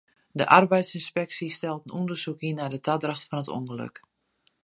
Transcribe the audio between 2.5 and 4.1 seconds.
nei de tadracht fan it ûngelok.